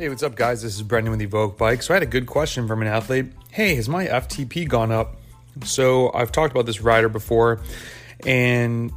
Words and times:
Hey, 0.00 0.08
what's 0.08 0.22
up, 0.22 0.34
guys? 0.34 0.62
This 0.62 0.76
is 0.76 0.82
Brendan 0.82 1.10
with 1.14 1.30
Evoq 1.30 1.58
Bike. 1.58 1.82
So, 1.82 1.92
I 1.92 1.96
had 1.96 2.02
a 2.02 2.06
good 2.06 2.26
question 2.26 2.66
from 2.66 2.80
an 2.80 2.88
athlete. 2.88 3.26
Hey, 3.50 3.74
has 3.74 3.86
my 3.86 4.06
FTP 4.06 4.66
gone 4.66 4.90
up? 4.90 5.16
So, 5.62 6.10
I've 6.14 6.32
talked 6.32 6.52
about 6.52 6.64
this 6.64 6.80
rider 6.80 7.10
before, 7.10 7.60
and 8.24 8.92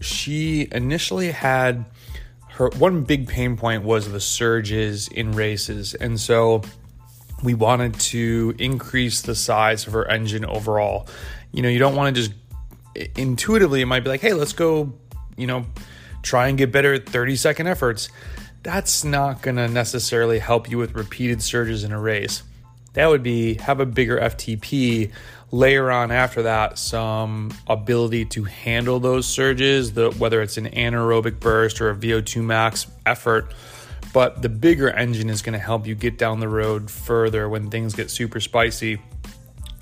she 0.00 0.66
initially 0.72 1.30
had 1.30 1.84
her 2.48 2.70
one 2.70 3.04
big 3.04 3.28
pain 3.28 3.56
point 3.56 3.84
was 3.84 4.10
the 4.10 4.18
surges 4.18 5.06
in 5.06 5.30
races. 5.30 5.94
And 5.94 6.18
so, 6.18 6.62
we 7.44 7.54
wanted 7.54 7.94
to 8.00 8.52
increase 8.58 9.22
the 9.22 9.36
size 9.36 9.86
of 9.86 9.92
her 9.92 10.10
engine 10.10 10.44
overall. 10.44 11.06
You 11.52 11.62
know, 11.62 11.68
you 11.68 11.78
don't 11.78 11.94
want 11.94 12.16
to 12.16 12.20
just 12.20 12.34
intuitively, 13.16 13.80
it 13.80 13.86
might 13.86 14.00
be 14.00 14.10
like, 14.10 14.22
hey, 14.22 14.32
let's 14.32 14.54
go, 14.54 14.92
you 15.36 15.46
know, 15.46 15.66
try 16.28 16.48
and 16.48 16.58
get 16.58 16.70
better 16.70 16.94
at 16.94 17.08
30 17.08 17.36
second 17.36 17.66
efforts 17.66 18.08
that's 18.62 19.04
not 19.04 19.42
going 19.42 19.56
to 19.56 19.68
necessarily 19.68 20.38
help 20.38 20.70
you 20.70 20.78
with 20.78 20.94
repeated 20.94 21.42
surges 21.42 21.84
in 21.84 21.92
a 21.92 22.00
race. 22.00 22.42
That 22.94 23.06
would 23.06 23.22
be 23.22 23.54
have 23.54 23.80
a 23.80 23.86
bigger 23.86 24.18
FTP, 24.18 25.12
layer 25.50 25.90
on 25.90 26.10
after 26.10 26.42
that 26.42 26.78
some 26.78 27.52
ability 27.66 28.26
to 28.26 28.44
handle 28.44 29.00
those 29.00 29.26
surges, 29.26 29.92
the, 29.92 30.10
whether 30.12 30.42
it's 30.42 30.56
an 30.58 30.66
anaerobic 30.66 31.40
burst 31.40 31.80
or 31.80 31.90
a 31.90 31.96
VO2 31.96 32.42
max 32.42 32.86
effort. 33.06 33.54
But 34.12 34.42
the 34.42 34.48
bigger 34.48 34.90
engine 34.90 35.30
is 35.30 35.42
going 35.42 35.52
to 35.52 35.58
help 35.58 35.86
you 35.86 35.94
get 35.94 36.18
down 36.18 36.40
the 36.40 36.48
road 36.48 36.90
further 36.90 37.48
when 37.48 37.70
things 37.70 37.94
get 37.94 38.10
super 38.10 38.40
spicy. 38.40 39.00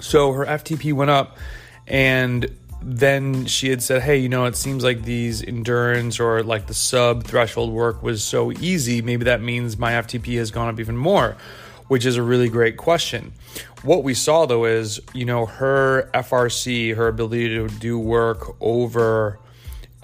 So 0.01 0.33
her 0.33 0.45
FTP 0.45 0.93
went 0.93 1.11
up, 1.11 1.39
and 1.87 2.45
then 2.89 3.47
she 3.47 3.69
had 3.69 3.83
said, 3.83 4.03
Hey, 4.03 4.17
you 4.19 4.29
know, 4.29 4.45
it 4.45 4.55
seems 4.55 4.85
like 4.85 5.03
these 5.03 5.43
endurance 5.43 6.21
or 6.21 6.45
like 6.45 6.69
the 6.69 6.75
sub 6.75 7.25
threshold 7.25 7.73
work 7.73 8.01
was 8.01 8.23
so 8.23 8.53
easy. 8.53 9.03
Maybe 9.03 9.25
that 9.25 9.43
means 9.43 9.77
my 9.77 9.93
FTP 9.93 10.39
has 10.39 10.53
gone 10.53 10.69
up 10.69 10.79
even 10.79 10.97
more, 10.97 11.37
which 11.89 12.07
is 12.07 12.17
a 12.17 12.23
really 12.23 12.49
great 12.49 12.77
question. 12.77 13.33
What 13.83 14.05
we 14.05 14.15
saw 14.15 14.47
though 14.47 14.67
is, 14.67 15.01
you 15.13 15.25
know, 15.25 15.47
her 15.47 16.09
FRC, 16.15 16.95
her 16.95 17.09
ability 17.09 17.49
to 17.49 17.67
do 17.67 17.99
work 17.99 18.55
over 18.61 19.41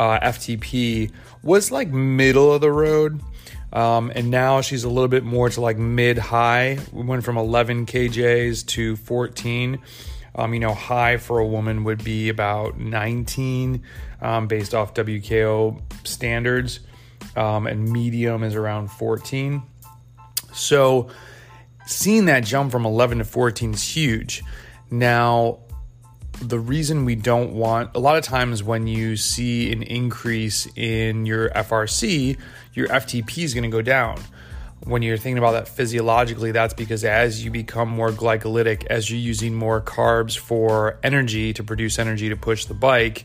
uh, 0.01 0.19
FTP 0.19 1.12
was 1.45 1.70
like 1.70 1.89
middle 1.89 2.53
of 2.53 2.61
the 2.61 2.73
road. 2.73 3.20
Um, 3.73 4.11
and 4.14 4.29
now 4.29 4.61
she's 4.61 4.83
a 4.83 4.89
little 4.89 5.09
bit 5.09 5.23
more 5.23 5.48
to 5.51 5.61
like 5.61 5.79
mid 5.79 6.19
high. 6.19 6.79
We 6.91 7.05
went 7.05 7.23
from 7.23 7.39
11 7.39 7.87
kJs 7.87 8.67
to 8.67 8.97
14. 8.97 9.81
Um, 10.35 10.55
you 10.55 10.61
know, 10.61 10.73
high 10.73 11.19
for 11.19 11.39
a 11.39 11.47
woman 11.47 11.85
would 11.85 12.03
be 12.03 12.29
about 12.29 12.79
19 12.79 13.83
um, 14.21 14.47
based 14.47 14.75
off 14.75 14.95
WKO 14.95 15.81
standards, 16.05 16.81
um, 17.37 17.67
and 17.67 17.91
medium 17.91 18.43
is 18.43 18.55
around 18.55 18.89
14. 18.89 19.63
So, 20.55 21.09
seeing 21.87 22.27
that 22.27 22.45
jump 22.45 22.73
from 22.73 22.87
11 22.87 23.19
to 23.19 23.25
14 23.25 23.75
is 23.75 23.83
huge. 23.83 24.43
Now, 24.91 25.59
the 26.41 26.59
reason 26.59 27.05
we 27.05 27.15
don't 27.15 27.53
want 27.53 27.91
a 27.95 27.99
lot 27.99 28.17
of 28.17 28.25
times 28.25 28.63
when 28.63 28.87
you 28.87 29.17
see 29.17 29.71
an 29.73 29.83
increase 29.83 30.67
in 30.77 31.27
your 31.27 31.51
FRC, 31.51 32.37
your 32.75 32.89
FTP 32.89 33.45
is 33.45 33.55
going 33.55 33.65
to 33.65 33.71
go 33.71 33.83
down 33.83 34.19
when 34.85 35.03
you're 35.03 35.17
thinking 35.17 35.39
about 35.39 35.53
that 35.53 35.69
physiologically, 35.69 36.53
that's 36.53 36.75
because 36.75 37.05
as 37.05 37.45
you 37.45 37.51
become 37.51 37.89
more 37.89 38.11
glycolytic, 38.11 38.87
as 38.87 39.11
you're 39.11 39.21
using 39.21 39.55
more 39.55 39.81
carbs 39.81 40.37
for 40.37 40.99
energy 41.03 41.53
to 41.53 41.63
produce 41.63 41.99
energy 41.99 42.29
to 42.29 42.37
push 42.37 42.65
the 42.65 42.75
bike, 42.75 43.25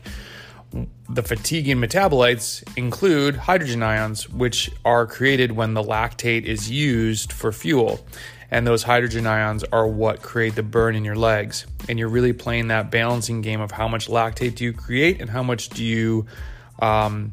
the 1.08 1.22
fatiguing 1.22 1.78
metabolites 1.78 2.62
include 2.76 3.36
hydrogen 3.36 3.82
ions, 3.82 4.28
which 4.28 4.70
are 4.84 5.06
created 5.06 5.52
when 5.52 5.74
the 5.74 5.82
lactate 5.82 6.44
is 6.44 6.70
used 6.70 7.32
for 7.32 7.52
fuel. 7.52 8.06
And 8.50 8.66
those 8.66 8.82
hydrogen 8.82 9.26
ions 9.26 9.64
are 9.64 9.86
what 9.86 10.22
create 10.22 10.54
the 10.54 10.62
burn 10.62 10.94
in 10.94 11.04
your 11.04 11.16
legs. 11.16 11.66
And 11.88 11.98
you're 11.98 12.08
really 12.08 12.32
playing 12.32 12.68
that 12.68 12.90
balancing 12.90 13.40
game 13.40 13.60
of 13.60 13.70
how 13.70 13.88
much 13.88 14.08
lactate 14.08 14.54
do 14.54 14.64
you 14.64 14.72
create 14.72 15.20
and 15.20 15.28
how 15.28 15.42
much 15.42 15.68
do 15.70 15.84
you 15.84 16.26
um, 16.78 17.32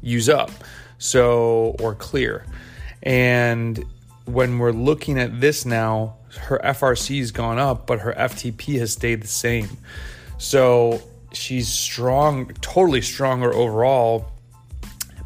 use 0.00 0.28
up, 0.28 0.50
so 0.98 1.76
or 1.80 1.94
clear. 1.94 2.46
And 3.04 3.84
when 4.24 4.58
we're 4.58 4.72
looking 4.72 5.18
at 5.18 5.40
this 5.40 5.64
now, 5.64 6.16
her 6.38 6.58
FRC 6.64 7.18
has 7.20 7.30
gone 7.30 7.58
up, 7.58 7.86
but 7.86 8.00
her 8.00 8.12
FTP 8.14 8.78
has 8.80 8.92
stayed 8.92 9.22
the 9.22 9.28
same. 9.28 9.68
So 10.38 11.02
she's 11.32 11.68
strong, 11.68 12.46
totally 12.60 13.02
stronger 13.02 13.52
overall. 13.52 14.32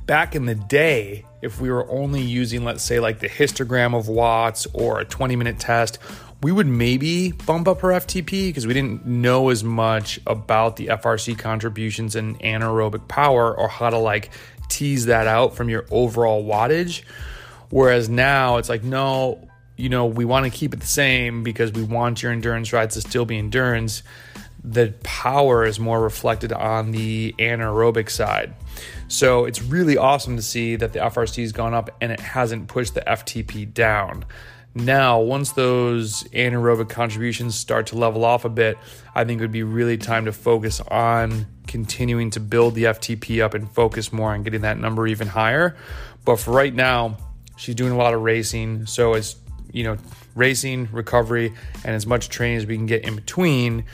Back 0.07 0.35
in 0.35 0.47
the 0.47 0.55
day, 0.55 1.25
if 1.41 1.61
we 1.61 1.71
were 1.71 1.89
only 1.91 2.21
using, 2.21 2.65
let's 2.65 2.83
say, 2.83 2.99
like 2.99 3.21
the 3.21 3.29
histogram 3.29 3.97
of 3.97 4.09
watts 4.09 4.67
or 4.73 5.01
a 5.01 5.05
20 5.05 5.37
minute 5.37 5.59
test, 5.59 5.99
we 6.43 6.53
would 6.53 6.67
maybe 6.67 7.33
bump 7.33 7.69
up 7.69 7.81
her 7.81 7.89
FTP 7.89 8.49
because 8.49 8.67
we 8.67 8.75
didn't 8.75 9.07
know 9.07 9.49
as 9.51 9.65
much 9.65 10.21
about 10.27 10.77
the 10.77 10.87
FRC 10.87 11.39
contributions 11.39 12.17
and 12.17 12.39
anaerobic 12.41 13.07
power 13.09 13.57
or 13.57 13.69
how 13.69 13.91
to 13.91 13.99
like 13.99 14.31
tease 14.69 15.07
that 15.07 15.27
out 15.27 15.57
from 15.57 15.69
your 15.69 15.85
overall 15.91 16.45
wattage. 16.45 17.03
Whereas 17.71 18.09
now 18.09 18.57
it's 18.57 18.69
like, 18.69 18.83
no, 18.83 19.49
you 19.77 19.89
know, 19.89 20.07
we 20.07 20.25
want 20.25 20.45
to 20.45 20.51
keep 20.51 20.75
it 20.75 20.81
the 20.81 20.87
same 20.87 21.43
because 21.43 21.73
we 21.73 21.83
want 21.83 22.23
your 22.23 22.33
endurance 22.33 22.73
rides 22.73 22.95
to 22.95 23.01
still 23.01 23.25
be 23.25 23.39
endurance. 23.39 24.03
The 24.65 24.93
power 25.05 25.65
is 25.65 25.79
more 25.79 26.01
reflected 26.01 26.53
on 26.53 26.91
the 26.91 27.35
anaerobic 27.39 28.11
side. 28.11 28.55
So 29.07 29.45
it's 29.45 29.63
really 29.63 29.97
awesome 29.97 30.37
to 30.37 30.43
see 30.43 30.77
that 30.77 30.93
the 30.93 30.99
FRC 30.99 31.43
has 31.43 31.53
gone 31.53 31.75
up 31.75 31.91
and 32.01 32.11
it 32.11 32.21
hasn't 32.21 32.69
pushed 32.69 32.95
the 32.95 33.03
FTP 33.03 33.73
down. 33.73 34.25
Now, 34.75 35.21
once 35.21 35.53
those 35.53 36.25
anaerobic 36.25 36.89
contributions 36.89 37.55
start 37.55 37.87
to 37.89 37.97
level 37.97 38.25
off 38.25 38.45
a 38.45 38.49
bit, 38.49 38.79
I 39.15 39.25
think 39.25 39.41
it 39.41 39.45
would 39.45 39.53
be 39.53 39.63
really 39.63 39.97
time 39.97 40.27
to 40.27 40.33
focus 40.33 40.81
on 40.81 41.47
continuing 41.67 42.31
to 42.31 42.41
build 42.41 42.75
the 42.75 42.85
FTP 42.85 43.43
up 43.43 43.55
and 43.55 43.71
focus 43.71 44.13
more 44.13 44.33
on 44.33 44.43
getting 44.43 44.63
that 44.63 44.79
number 44.79 45.07
even 45.07 45.29
higher. 45.29 45.77
But 46.25 46.37
for 46.37 46.53
right 46.53 46.75
now, 46.75 47.17
She's 47.59 47.75
doing 47.75 47.93
a 47.93 47.97
lot 47.97 48.15
of 48.15 48.23
racing, 48.23 48.87
so 48.87 49.15
it's 49.15 49.37
you 49.73 49.85
know 49.85 49.97
racing, 50.35 50.89
recovery, 50.93 51.53
and 51.85 51.95
as 51.95 52.07
much 52.07 52.29
training 52.29 52.59
as 52.59 52.67
we 52.67 52.77
can 52.77 52.87
get 52.87 53.05
in 53.05 53.17
between. 53.17 53.85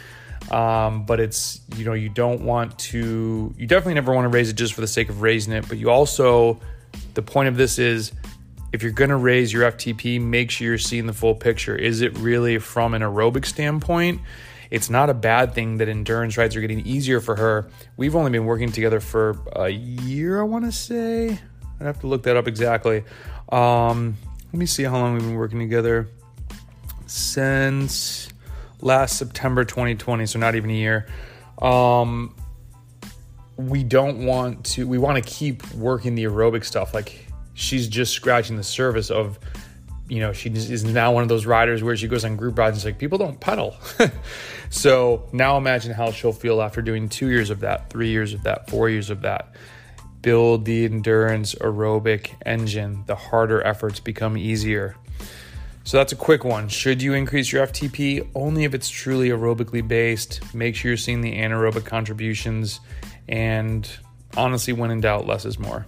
Um, 0.51 1.07
but 1.07 1.21
it's 1.21 1.61
you 1.77 1.85
know 1.85 1.95
you 1.95 2.11
don't 2.11 2.43
want 2.43 2.79
to 2.79 3.55
you 3.57 3.67
definitely 3.67 3.95
never 3.95 4.13
want 4.13 4.27
to 4.27 4.29
raise 4.29 4.51
it 4.51 4.57
just 4.57 4.75
for 4.75 4.83
the 4.83 4.87
sake 4.87 5.09
of 5.09 5.23
raising 5.23 5.55
it 5.55 5.67
but 5.67 5.79
you 5.79 5.91
also 5.91 6.61
the 7.15 7.23
point 7.23 7.49
of 7.49 7.57
this 7.57 7.79
is 7.79 8.13
if 8.73 8.83
you're 8.83 8.93
going 8.93 9.09
to 9.09 9.17
raise 9.17 9.53
your 9.55 9.71
ftp 9.73 10.21
make 10.21 10.51
sure 10.51 10.67
you're 10.67 10.79
seeing 10.79 11.07
the 11.07 11.15
full 11.15 11.35
picture. 11.35 11.75
Is 11.75 12.03
it 12.03 12.17
really 12.19 12.59
from 12.59 12.93
an 12.93 13.01
aerobic 13.01 13.47
standpoint? 13.47 14.21
It's 14.71 14.91
not 14.91 15.09
a 15.09 15.15
bad 15.15 15.55
thing 15.55 15.79
that 15.79 15.89
endurance 15.89 16.37
rides 16.37 16.57
are 16.57 16.61
getting 16.61 16.85
easier 16.87 17.21
for 17.21 17.37
her. 17.37 17.71
We've 17.97 18.17
only 18.17 18.31
been 18.31 18.45
working 18.45 18.73
together 18.73 19.01
for 19.01 19.39
a 19.53 19.69
year 19.71 20.41
i 20.41 20.43
want 20.43 20.65
to 20.67 20.73
say 20.73 21.39
i'd 21.81 21.87
have 21.87 22.01
to 22.01 22.07
look 22.07 22.23
that 22.23 22.37
up 22.37 22.49
exactly 22.49 23.05
um, 23.51 24.17
let 24.53 24.59
me 24.59 24.67
see 24.67 24.85
how 24.85 24.99
long 24.99 25.15
we've 25.15 25.23
been 25.23 25.35
working 25.35 25.59
together. 25.59 26.09
Since 27.07 28.29
last 28.81 29.19
September 29.19 29.65
2020, 29.65 30.27
so 30.27 30.39
not 30.39 30.55
even 30.55 30.71
a 30.71 30.75
year. 30.75 31.07
Um, 31.61 32.35
we 33.57 33.85
don't 33.85 34.25
want 34.27 34.65
to, 34.67 34.87
we 34.87 34.99
want 34.99 35.23
to 35.23 35.31
keep 35.31 35.69
working 35.75 36.15
the 36.15 36.25
aerobic 36.25 36.65
stuff. 36.65 36.95
Like 36.95 37.27
she's 37.55 37.87
just 37.87 38.13
scratching 38.13 38.57
the 38.57 38.65
surface 38.65 39.11
of, 39.11 39.39
you 40.09 40.21
know, 40.21 40.33
she 40.33 40.51
is 40.51 40.85
now 40.85 41.13
one 41.13 41.23
of 41.23 41.29
those 41.29 41.47
riders 41.47 41.83
where 41.83 41.97
she 41.97 42.09
goes 42.09 42.25
on 42.25 42.37
group 42.37 42.59
rides 42.59 42.71
and 42.71 42.77
it's 42.79 42.85
like, 42.85 42.99
people 42.99 43.19
don't 43.19 43.39
pedal. 43.39 43.77
so 44.71 45.29
now 45.33 45.57
imagine 45.57 45.93
how 45.93 46.11
she'll 46.11 46.33
feel 46.33 46.61
after 46.61 46.83
doing 46.83 47.09
two 47.09 47.29
years 47.29 47.51
of 47.51 47.61
that, 47.61 47.91
three 47.91 48.09
years 48.09 48.35
of 48.35 48.43
that, 48.43 48.69
four 48.69 48.89
years 48.89 49.11
of 49.11 49.23
that 49.23 49.55
build 50.25 50.65
the 50.65 50.87
endurance 50.87 51.55
aerobic 51.57 52.31
engine, 52.47 53.05
the 53.07 53.15
harder 53.15 53.63
efforts 53.63 54.01
become 54.01 54.39
easier. 54.39 54.97
So 55.85 55.99
that's 55.99 56.13
a 56.13 56.17
quick 56.17 56.45
one. 56.45 56.69
Should 56.69 57.03
you 57.03 57.13
increase 57.13 57.53
your 57.53 57.67
FTP? 57.67 58.27
Only 58.35 58.65
if 58.65 58.73
it's 58.73 58.89
truly 58.89 59.29
aerobically 59.29 59.87
based. 59.87 60.41
Make 60.55 60.77
sure 60.77 60.93
you're 60.93 60.97
seeing 60.97 61.21
the 61.21 61.35
anaerobic 61.37 61.85
contributions. 61.85 62.81
And 63.29 63.87
honestly, 64.35 64.73
when 64.73 64.91
in 64.91 65.03
doubt, 65.03 65.27
less 65.27 65.45
is 65.45 65.59
more. 65.59 65.85